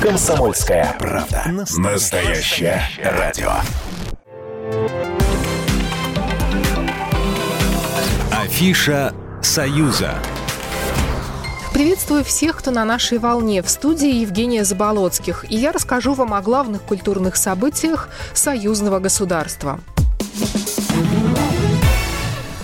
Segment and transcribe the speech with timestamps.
[0.00, 1.42] Комсомольская правда.
[1.76, 3.50] Настоящее радио.
[8.30, 10.14] Афиша «Союза».
[11.72, 13.60] Приветствую всех, кто на нашей волне.
[13.60, 15.44] В студии Евгения Заболоцких.
[15.50, 19.80] И я расскажу вам о главных культурных событиях союзного государства.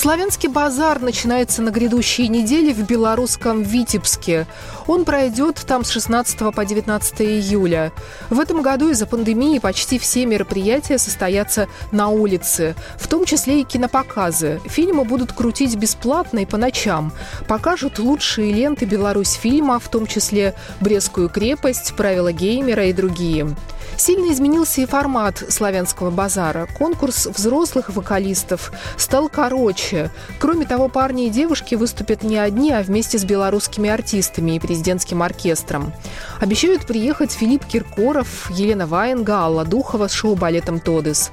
[0.00, 4.46] Славянский базар начинается на грядущей неделе в белорусском Витебске.
[4.86, 7.92] Он пройдет там с 16 по 19 июля.
[8.30, 13.64] В этом году из-за пандемии почти все мероприятия состоятся на улице, в том числе и
[13.64, 14.62] кинопоказы.
[14.64, 17.12] Фильмы будут крутить бесплатно и по ночам.
[17.46, 23.54] Покажут лучшие ленты Беларусь фильма, в том числе «Брестскую крепость», «Правила геймера» и другие.
[24.00, 26.66] Сильно изменился и формат славянского базара.
[26.78, 30.10] Конкурс взрослых вокалистов стал короче.
[30.38, 35.22] Кроме того, парни и девушки выступят не одни, а вместе с белорусскими артистами и президентским
[35.22, 35.92] оркестром.
[36.40, 41.30] Обещают приехать Филипп Киркоров, Елена Ваенга, Алла Духова с шоу-балетом «Тодес».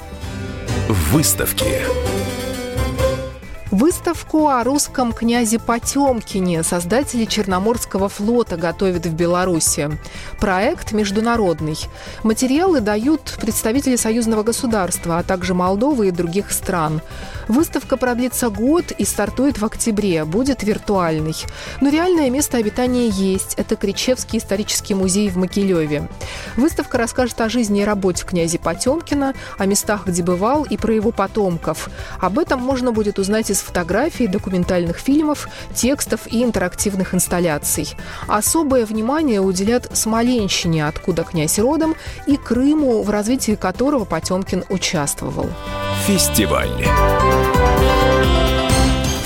[0.89, 1.71] Выставки.
[3.77, 9.91] Выставку о русском князе Потемкине создатели Черноморского флота готовят в Беларуси.
[10.39, 11.77] Проект международный.
[12.23, 17.03] Материалы дают представители союзного государства, а также Молдовы и других стран.
[17.47, 20.25] Выставка продлится год и стартует в октябре.
[20.25, 21.35] Будет виртуальный.
[21.79, 23.53] Но реальное место обитания есть.
[23.57, 26.09] Это Кричевский исторический музей в Могилеве.
[26.55, 31.11] Выставка расскажет о жизни и работе князя Потемкина, о местах, где бывал, и про его
[31.11, 31.91] потомков.
[32.19, 37.95] Об этом можно будет узнать из фотографий, документальных фильмов, текстов и интерактивных инсталляций.
[38.27, 41.95] Особое внимание уделят Смоленщине, откуда князь родом,
[42.25, 45.49] и Крыму, в развитии которого Потемкин участвовал.
[46.05, 46.69] Фестиваль.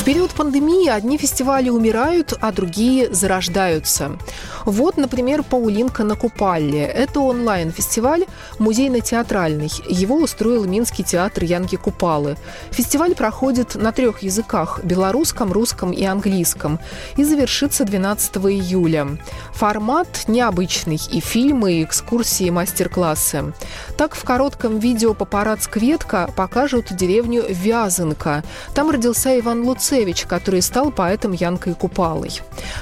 [0.01, 4.17] В период пандемии одни фестивали умирают, а другие зарождаются.
[4.65, 6.85] Вот, например, «Паулинка на Купалле».
[6.85, 8.25] Это онлайн-фестиваль
[8.57, 9.69] музейно-театральный.
[9.87, 12.35] Его устроил Минский театр Янки Купалы.
[12.71, 16.79] Фестиваль проходит на трех языках– белорусском, русском и английском.
[17.15, 19.19] И завершится 12 июля.
[19.61, 23.53] Формат необычный– и фильмы, и экскурсии, и мастер-классы.
[23.95, 28.43] Так, в коротком видео «Папарат Кветка» покажут деревню Вязанка.
[28.73, 32.39] Там родился Иван Луценко, Цевич, который стал поэтом Янкой Купалой.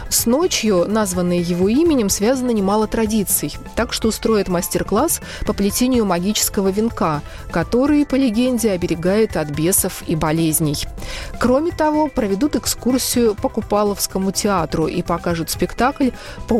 [0.10, 6.68] С ночью, названной его именем, связано немало традиций, так что устроит мастер-класс по плетению магического
[6.68, 10.86] венка, который, по легенде, оберегает от бесов и болезней.
[11.40, 16.12] Кроме того, проведут экскурсию по Купаловскому театру и покажут спектакль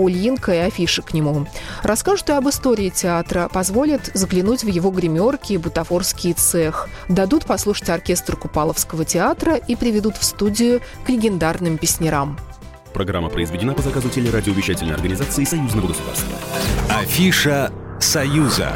[0.10, 1.46] «Паульинка» и афиши к нему.
[1.84, 7.90] Расскажут и об истории театра, позволят заглянуть в его гримерки и бутафорский цех, дадут послушать
[7.90, 12.40] оркестр Купаловского театра и приведут в студию к легендарным песнярам.
[12.94, 16.36] Программа произведена по заказу телерадиовещательной организации Союзного государства.
[16.90, 18.74] Афиша «Союза».